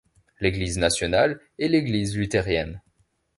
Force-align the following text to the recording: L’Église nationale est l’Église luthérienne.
L’Église 0.39 0.79
nationale 0.79 1.39
est 1.59 1.67
l’Église 1.67 2.17
luthérienne. 2.17 2.81